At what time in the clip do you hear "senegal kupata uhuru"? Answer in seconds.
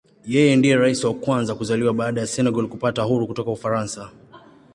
2.27-3.27